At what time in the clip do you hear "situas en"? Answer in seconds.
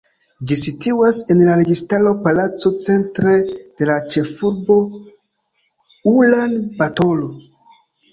0.59-1.41